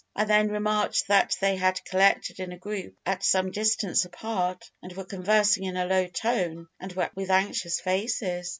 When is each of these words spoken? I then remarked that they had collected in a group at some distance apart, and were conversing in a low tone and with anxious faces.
I 0.15 0.23
then 0.23 0.49
remarked 0.49 1.05
that 1.09 1.35
they 1.39 1.55
had 1.57 1.85
collected 1.85 2.39
in 2.39 2.51
a 2.51 2.57
group 2.57 2.95
at 3.05 3.23
some 3.23 3.51
distance 3.51 4.03
apart, 4.03 4.71
and 4.81 4.91
were 4.93 5.05
conversing 5.05 5.63
in 5.63 5.77
a 5.77 5.85
low 5.85 6.07
tone 6.07 6.65
and 6.79 6.91
with 7.13 7.29
anxious 7.29 7.79
faces. 7.79 8.49